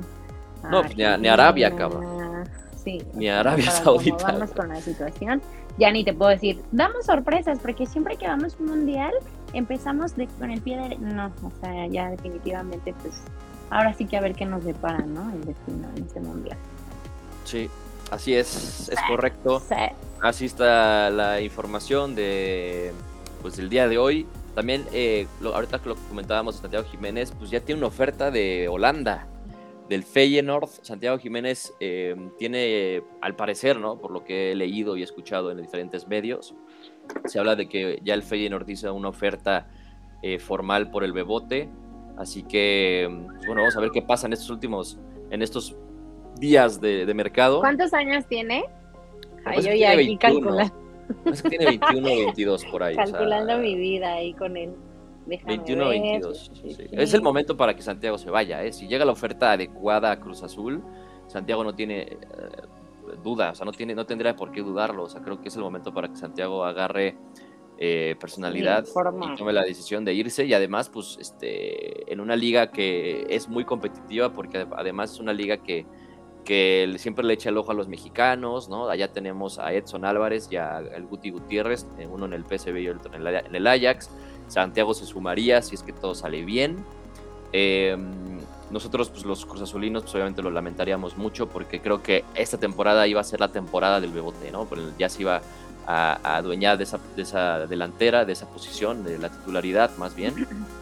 [0.64, 2.46] no, pues, ni, a, Arabia, cabrón.
[2.84, 3.00] Sí.
[3.14, 4.32] Ni a Arabia Saudita.
[4.32, 5.40] Vamos con la situación,
[5.78, 9.14] ya ni te puedo decir, damos sorpresas, porque siempre que vamos a un mundial,
[9.54, 10.98] empezamos con el pie de...
[10.98, 13.22] No, o sea, ya definitivamente, pues,
[13.70, 15.32] ahora sí que a ver qué nos depara, ¿no?
[15.32, 16.58] El destino en este mundial.
[17.46, 17.70] Sí,
[18.12, 19.62] así es, es correcto.
[20.22, 22.92] Así está la información de,
[23.42, 24.28] pues, del día de hoy.
[24.56, 29.28] También, eh, ahorita que lo comentábamos Santiago Jiménez, pues ya tiene una oferta de Holanda,
[29.88, 30.70] del Feyenoord.
[30.82, 34.00] Santiago Jiménez eh, tiene, al parecer, ¿no?
[34.00, 36.54] Por lo que he leído y escuchado en diferentes medios,
[37.26, 39.68] se habla de que ya el Feyenoord hizo una oferta
[40.22, 41.70] eh, formal por el Bebote.
[42.18, 45.76] Así que, pues bueno, vamos a ver qué pasa en estos últimos, en estos
[46.40, 47.60] días de, mercado.
[47.60, 48.66] ¿Cuántos años tiene?
[49.46, 50.74] Ay, yo ya aquí calculando.
[51.26, 52.96] Es que tiene 21 o 22 por ahí.
[52.96, 54.74] Calculando mi vida ahí con él.
[55.26, 56.52] 21 o 22.
[56.92, 58.64] Es el momento para que Santiago se vaya.
[58.64, 58.72] ¿eh?
[58.72, 60.84] Si llega la oferta adecuada a Cruz Azul,
[61.28, 62.18] Santiago no tiene eh,
[63.24, 65.04] duda, o sea, no, tiene, no tendría por qué dudarlo.
[65.04, 67.18] O sea, creo que es el momento para que Santiago agarre
[67.78, 70.46] eh, personalidad y tome la decisión de irse.
[70.46, 75.34] Y además, pues, este, en una liga que es muy competitiva, porque además es una
[75.34, 75.86] liga que,
[76.46, 78.90] que siempre le echa el ojo a los mexicanos, ¿no?
[78.90, 82.90] Allá tenemos a Edson Álvarez y a el Guti Gutiérrez, uno en el PSV y
[82.90, 84.10] otro en el, en el Ajax.
[84.48, 86.86] Santiago se sumaría si es que todo sale bien.
[87.54, 87.98] Eh,
[88.72, 93.20] nosotros, pues los cruzazulinos, pues obviamente lo lamentaríamos mucho porque creo que esta temporada iba
[93.20, 94.68] a ser la temporada del Bebote, ¿no?
[94.98, 95.42] ya se iba
[95.86, 100.48] a, adueñar de esa, de esa delantera, de esa posición, de la titularidad más bien.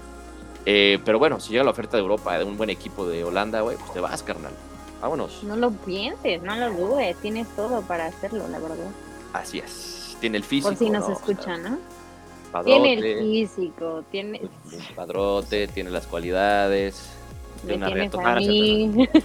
[0.66, 3.62] Eh, pero bueno, si llega la oferta de Europa, de un buen equipo de Holanda,
[3.62, 4.52] güey, pues te vas, carnal.
[5.02, 5.42] Vámonos.
[5.42, 8.92] No lo pienses, no lo dudes, tienes todo para hacerlo, la verdad.
[9.34, 10.70] Así es, tiene el físico.
[10.70, 12.64] Por si nos escuchan, ¿no?
[12.66, 14.42] tiene el físico, tiene...
[14.96, 17.19] Padrote, tiene las cualidades
[17.64, 19.10] me tienes a mí.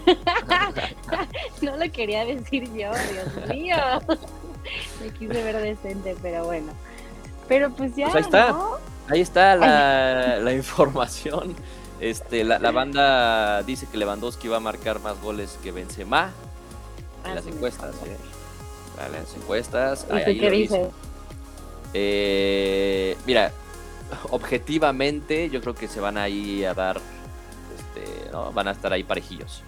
[1.62, 3.77] no lo quería decir yo, Dios mío.
[5.01, 6.73] Me quise ver decente, pero bueno.
[7.49, 8.11] Pero pues ya.
[8.11, 8.57] Pues ahí está.
[9.09, 11.55] Ahí está la, información.
[12.01, 16.33] Este, la, banda dice que Lewandowski va a marcar más goles que Benzema
[17.25, 17.94] en ah, las encuestas.
[18.07, 18.16] ¿eh?
[19.07, 20.07] En las encuestas.
[20.27, 20.88] ¿Y qué dices?
[21.92, 23.53] Eh, mira,
[24.31, 27.01] objetivamente yo creo que se van ahí a dar
[28.54, 29.62] Van a estar ahí parejillos.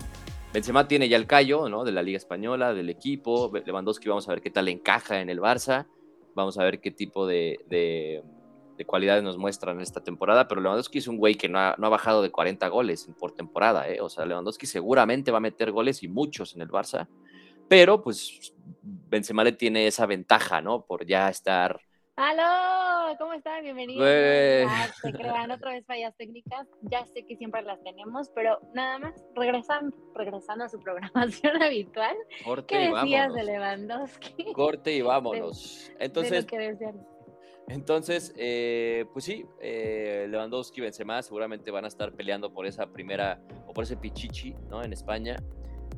[0.52, 1.84] Benzema tiene ya el callo, ¿no?
[1.84, 3.52] De la Liga Española, del equipo.
[3.64, 5.86] Lewandowski vamos a ver qué tal encaja en el Barça.
[6.34, 8.22] Vamos a ver qué tipo de, de,
[8.86, 10.48] cualidades nos muestran esta temporada.
[10.48, 14.00] Pero Lewandowski es un güey que no ha, bajado de 40 goles por temporada, ¿eh?
[14.00, 17.06] O sea, Lewandowski seguramente va a meter goles y muchos en el Barça.
[17.68, 20.86] Pero, pues, Benzema le tiene esa ventaja, ¿no?
[20.86, 21.80] Por ya estar
[22.18, 23.14] ¡Aló!
[23.18, 23.62] ¿Cómo están?
[23.62, 24.08] Bienvenidos.
[24.70, 26.66] Ah, se crean otra vez fallas técnicas.
[26.80, 32.16] Ya sé que siempre las tenemos, pero nada más, regresando, regresando a su programación habitual.
[32.42, 34.52] Corte ¿Qué decías de Lewandowski?
[34.54, 35.92] Corte y vámonos.
[35.98, 36.46] Entonces,
[37.68, 42.86] entonces eh, pues sí, eh, Lewandowski y Benzema seguramente van a estar peleando por esa
[42.86, 44.82] primera, o por ese pichichi, ¿no?
[44.82, 45.36] En España.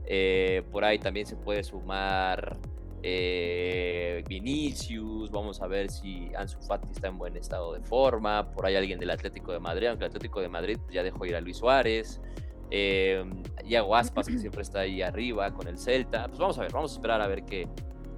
[0.05, 2.59] Eh, por ahí también se puede sumar
[3.03, 8.67] eh, Vinicius, vamos a ver si Ansu Fati está en buen estado de forma, por
[8.67, 11.41] ahí alguien del Atlético de Madrid, aunque el Atlético de Madrid ya dejó ir a
[11.41, 12.21] Luis Suárez,
[12.71, 13.25] eh,
[13.77, 16.93] a Aspas que siempre está ahí arriba con el Celta, pues vamos a ver, vamos
[16.93, 17.69] a esperar a ver qué.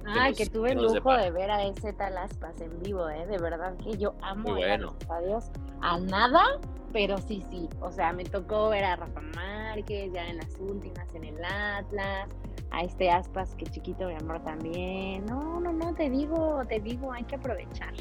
[0.03, 3.25] Ay, que tuve el lujo de ver a ese tal Aspas en vivo, ¿eh?
[3.27, 6.59] de verdad que yo amo a los estadios a nada,
[6.91, 11.13] pero sí, sí, o sea, me tocó ver a Rafa Márquez ya en las últimas
[11.13, 12.29] en el Atlas,
[12.71, 15.25] a este Aspas, que chiquito mi amor también.
[15.25, 17.93] No, no, no, te digo, te digo, hay que aprovechar.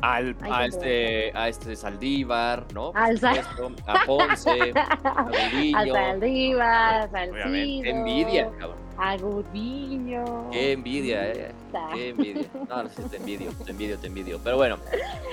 [0.00, 2.92] Al, a, este, a este Saldívar, ¿no?
[2.94, 5.28] Al a Ponce, a
[5.74, 7.82] Al Saldívar, Salcido.
[7.82, 8.78] Qué envidia, cabrón.
[8.96, 10.50] A Gudiño.
[10.50, 11.52] Qué envidia, eh.
[11.94, 12.48] Qué envidia.
[12.68, 14.40] No, no sé, te envidio, te envidio, te envidio.
[14.42, 14.78] Pero bueno.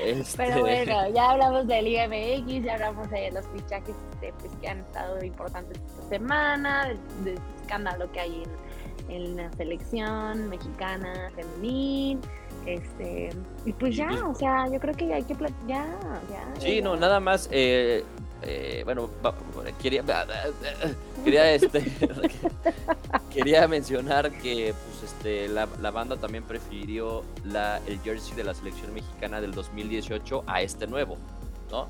[0.04, 0.38] Este...
[0.38, 4.80] Pero bueno, ya hablamos del IMX, ya hablamos de los fichajes este, pues, que han
[4.80, 6.94] estado importantes esta semana,
[7.24, 8.65] del escándalo que hay en,
[9.10, 12.20] en la selección mexicana femenil
[12.66, 13.30] este,
[13.66, 15.36] y pues ya, o sea, yo creo que hay que
[15.68, 15.86] ya,
[16.30, 16.54] ya.
[16.60, 18.04] Sí, no, nada más, eh,
[18.42, 19.10] eh, bueno,
[19.82, 20.04] quería,
[21.24, 21.86] quería, este,
[23.34, 28.56] quería mencionar que, pues, este, la, la, banda también prefirió la, el jersey de la
[28.56, 31.18] selección mexicana del 2018 a este nuevo,
[31.70, 31.88] ¿no?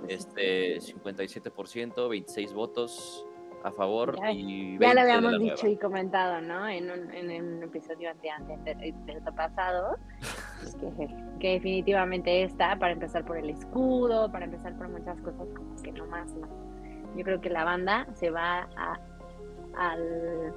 [0.00, 3.26] pues este, 57%, 26 votos,
[3.66, 6.68] a favor ya, y ya lo habíamos dicho y comentado, ¿no?
[6.68, 9.96] En un, en un episodio ante, del pasado,
[10.60, 10.76] pues
[11.40, 15.90] que, definitivamente está para empezar por el escudo, para empezar por muchas cosas como que
[15.90, 16.48] no más, ¿no?
[17.16, 19.00] Yo creo que la banda se va a
[19.76, 20.54] al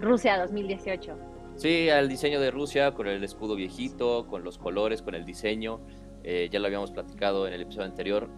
[0.00, 1.16] Rusia 2018.
[1.56, 5.80] Sí, al diseño de Rusia con el escudo viejito, con los colores, con el diseño.
[6.24, 8.28] Eh, ya lo habíamos platicado en el episodio anterior,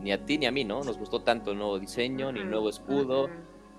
[0.00, 0.82] ni, a ti ni a mí, ¿no?
[0.82, 3.28] Nos gustó tanto el nuevo diseño, ni el nuevo escudo.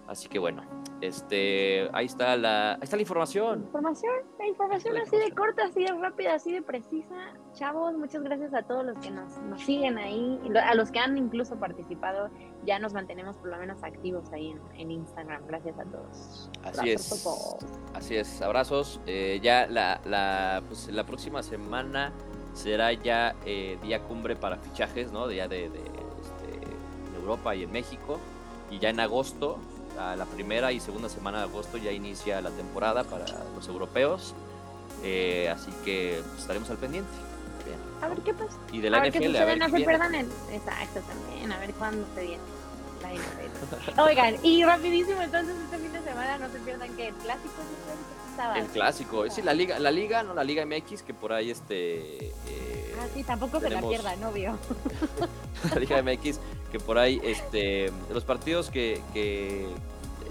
[0.06, 0.64] Así que bueno,
[1.00, 3.64] este, ahí está la, ahí está la información.
[3.64, 7.16] Información, la información así de corta, así de rápida, así de precisa.
[7.54, 11.18] Chavos, muchas gracias a todos los que nos, nos siguen ahí, a los que han
[11.18, 12.30] incluso participado.
[12.66, 15.48] Ya nos mantenemos por lo menos activos ahí en, en Instagram.
[15.48, 16.50] Gracias a todos.
[16.64, 17.26] Así es.
[17.94, 18.42] Así es.
[18.42, 19.00] Abrazos.
[19.06, 22.12] Eh, ya la, la, pues, la próxima semana
[22.54, 25.28] será ya eh, día cumbre para fichajes, ¿no?
[25.28, 28.20] De, ya de, este, Europa y en México.
[28.72, 29.60] Y ya en agosto,
[30.00, 34.34] a la primera y segunda semana de agosto, ya inicia la temporada para los europeos.
[35.04, 37.12] Eh, así que pues, estaremos al pendiente.
[38.02, 38.58] A ver qué pasa.
[38.72, 40.28] Y de la NFL, a ver no se pierdan el...
[40.52, 41.52] Exacto, también.
[41.52, 42.44] A ver cuándo se viene.
[43.02, 44.00] La NFL.
[44.02, 47.86] Oigan, y rapidísimo, entonces este fin de semana no se pierdan que el clásico el
[47.86, 48.23] clásico,
[49.30, 52.28] sí, la liga, la liga, no la Liga MX, que por ahí este.
[52.28, 54.58] Eh, ah, sí, tampoco se la pierdan, obvio.
[55.74, 56.40] la Liga MX,
[56.72, 59.68] que por ahí, este, los partidos que, que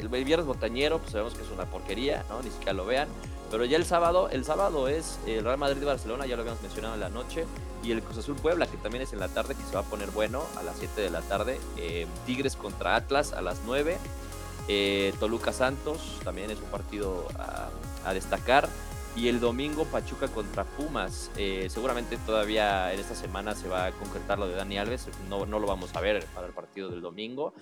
[0.01, 2.43] el viernes botañero, pues sabemos que es una porquería, ¿no?
[2.43, 3.09] Ni siquiera lo vean.
[3.51, 6.95] Pero ya el sábado, el sábado es el Real Madrid Barcelona, ya lo habíamos mencionado
[6.95, 7.45] en la noche,
[7.85, 9.85] y el Cruz Azul Puebla, que también es en la tarde, que se va a
[9.85, 11.61] poner bueno a las 7 de la tarde.
[11.77, 13.99] Eh, Tigres contra Atlas a las 9.
[14.69, 17.69] Eh, Toluca Santos también es un partido a,
[18.13, 18.69] destacar.
[19.15, 21.31] Y el domingo Pachuca contra Pumas.
[21.37, 25.09] Eh, seguramente todavía en esta semana se va a concretar lo de Dani Alves.
[25.29, 27.53] No, no lo vamos a ver para el partido del domingo.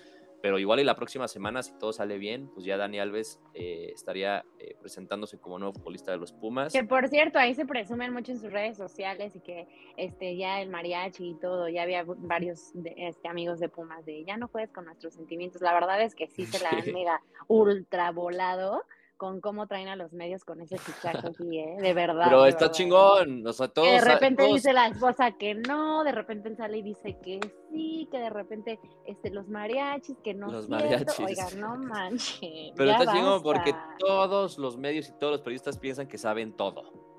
[0.42, 3.90] Pero igual y la próxima semana, si todo sale bien, pues ya Dani Alves eh,
[3.94, 6.72] estaría eh, presentándose como nuevo futbolista de los Pumas.
[6.72, 10.62] Que por cierto, ahí se presumen mucho en sus redes sociales y que este ya
[10.62, 14.72] el mariachi y todo, ya había varios este, amigos de Pumas de ya no juegues
[14.72, 15.60] con nuestros sentimientos.
[15.60, 18.84] La verdad es que sí se la han mega ultra volado
[19.20, 21.76] con cómo traen a los medios con ese fichaje aquí, ¿eh?
[21.78, 22.24] De verdad.
[22.24, 23.86] Pero está chingón, o sea, todos...
[23.86, 27.38] de repente dice la esposa que no, de repente sale y dice que
[27.70, 31.20] sí, que de repente este, los mariachis, que no Los mariachis.
[31.20, 32.72] Oigan, no manches.
[32.74, 37.10] Pero está chingón porque todos los medios y todos los periodistas piensan que saben todo.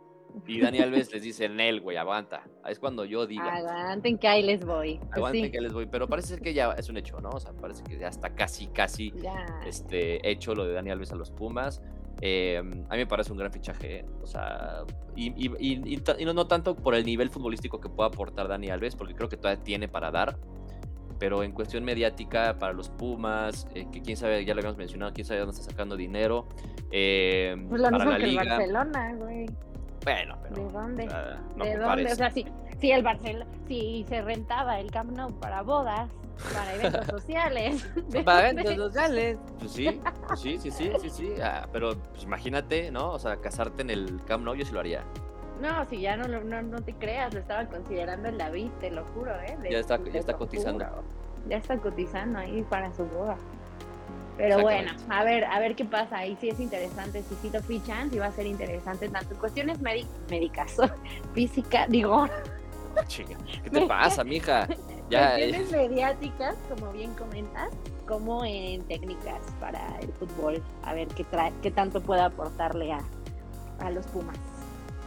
[0.47, 2.43] Y Dani Alves les dice, Nel, güey, aguanta.
[2.67, 3.53] Es cuando yo diga.
[3.53, 4.97] Aguanten que ahí les voy.
[4.97, 5.85] Pues Aguanten que les voy.
[5.85, 7.29] Pero parece ser que ya es un hecho, ¿no?
[7.29, 9.13] O sea, parece que ya está casi, casi
[9.65, 11.81] Este, hecho lo de Dani Alves a los Pumas.
[12.23, 14.05] Eh, a mí me parece un gran fichaje, ¿eh?
[14.21, 14.83] o sea,
[15.15, 15.49] y,
[16.23, 19.37] no, no, tanto por el nivel futbolístico que pueda aportar Dani Alves, porque creo que
[19.37, 20.37] todavía tiene para dar,
[21.17, 25.13] pero en cuestión mediática para los Pumas, eh, que quién sabe, ya lo habíamos mencionado,
[25.13, 26.47] quién sabe dónde está sacando dinero.
[26.89, 29.45] pues lo para mismo que el Barcelona, güey.
[30.03, 30.55] Bueno, pero.
[30.55, 31.07] ¿De dónde?
[31.57, 32.11] ¿De dónde?
[32.11, 32.45] O sea, si,
[32.81, 36.09] si el Barcelona, si se rentaba el Camp Nou para bodas,
[36.51, 37.87] para eventos sociales.
[38.25, 39.37] Para eventos sociales.
[39.59, 41.33] Pues sí, pues sí, sí, sí, sí, sí.
[41.41, 43.11] Ah, pero pues imagínate, ¿no?
[43.11, 45.03] O sea, casarte en el Camp Nou yo sí lo haría.
[45.61, 48.89] No, si ya no, no, no te creas, lo estaban considerando en la vida, te
[48.89, 49.55] lo juro, ¿eh?
[49.69, 50.85] ya está, ya está cotizando.
[51.47, 53.37] Ya está cotizando ahí para su boda.
[54.37, 56.17] Pero bueno, a ver, a ver qué pasa.
[56.17, 57.21] Ahí sí es interesante.
[57.21, 60.77] Si sí lo fichan, sí va a ser interesante tanto en cuestiones médicas,
[61.35, 62.27] física, digo.
[63.63, 64.67] ¿Qué te pasa, mija?
[65.09, 67.69] Ya, cuestiones mediáticas, como bien comentas,
[68.07, 70.63] como en técnicas para el fútbol.
[70.83, 72.99] A ver qué trae, qué tanto puede aportarle a,
[73.79, 74.37] a los Pumas.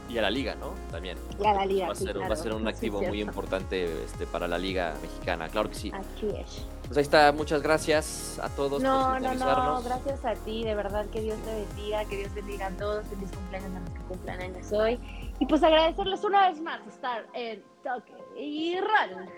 [0.07, 0.74] Y a la liga, ¿no?
[0.91, 1.16] También.
[1.41, 1.87] Y a la liga.
[1.87, 2.43] Va a sí, ser, va a claro.
[2.43, 3.30] ser un Sí, activo muy cierto.
[3.30, 5.91] importante este, para la liga mexicana, claro que sí.
[5.95, 6.66] Así es.
[6.87, 10.74] Pues ahí está, muchas gracias a todos No, por no, no, gracias a ti, de
[10.74, 14.01] verdad que Dios te bendiga, que Dios bendiga a todos, feliz cumpleaños a los que
[14.01, 15.01] cumplan años hoy.
[15.41, 19.28] Y pues agradecerles una vez más estar en Toque y Run.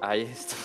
[0.00, 0.56] Ahí está.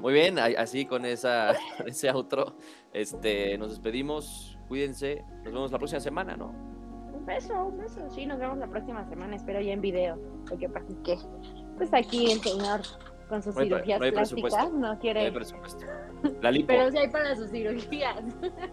[0.00, 1.52] Muy bien, así con esa
[1.86, 2.56] ese outro,
[2.92, 6.48] este, nos despedimos, cuídense, nos vemos la próxima semana, ¿no?
[7.14, 8.10] Un beso, un beso.
[8.10, 10.18] Sí, nos vemos la próxima semana, espero ya en video.
[10.50, 11.16] Lo que pasa es que,
[11.76, 12.80] pues aquí el señor
[13.28, 15.20] con sus No hay cirugías no hay plásticas no No quiere.
[15.20, 15.84] hay presupuesto.
[16.40, 18.16] La lipo, pero sí hay para sus cirugías.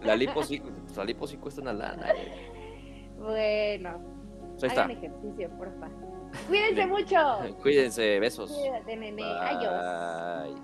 [0.02, 0.60] la lipo sí,
[0.96, 2.10] la lipo sí cuesta una lana.
[2.10, 3.12] eh.
[3.18, 4.15] bueno, Pues
[4.64, 5.06] ahí hagan está.
[5.06, 5.88] ejercicio, porfa.
[6.48, 7.16] Cuídense mucho.
[7.62, 8.50] Cuídense, besos.
[8.52, 9.22] Cuídate, nene.
[9.24, 10.56] Adiós.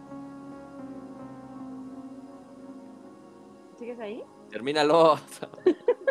[3.79, 4.23] ¿Sigues ahí?
[4.51, 5.17] Termínalo.